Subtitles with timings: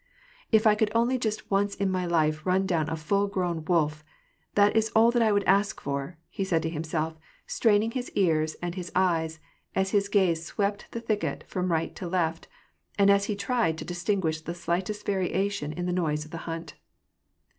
[0.57, 4.03] "If I could only just once in my life run down a full grown wolf,
[4.55, 8.55] that is all that I would ask for!" he said to himself, straining his ears
[8.63, 9.39] and his eyes,
[9.75, 12.47] as his gaze swept the thicket from left to right,
[12.97, 16.73] and as he tried to distinguish the slightest variation in the noise of the hunt.